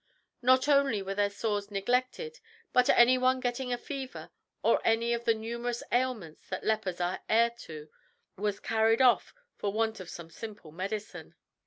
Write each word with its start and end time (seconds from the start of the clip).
Not 0.41 0.67
only 0.67 1.03
were 1.03 1.13
their 1.13 1.29
sores 1.29 1.69
neglected 1.69 2.39
but 2.73 2.89
any 2.89 3.19
one 3.19 3.39
getting 3.39 3.71
a 3.71 3.77
fever, 3.77 4.31
or 4.63 4.81
any 4.83 5.13
of 5.13 5.25
the 5.25 5.35
numerous 5.35 5.83
ailments 5.91 6.49
that 6.49 6.63
lepers 6.63 6.99
are 6.99 7.19
heir 7.29 7.51
to, 7.67 7.87
was 8.35 8.59
carried 8.59 9.03
off 9.03 9.35
for 9.59 9.71
want 9.71 9.99
of 9.99 10.09
some 10.09 10.31
simple 10.31 10.71
medicine. 10.71 11.35